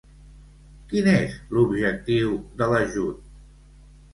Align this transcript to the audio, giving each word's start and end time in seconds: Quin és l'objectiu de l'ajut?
Quin 0.93 1.09
és 1.11 1.35
l'objectiu 1.57 2.33
de 2.63 2.71
l'ajut? 2.73 3.33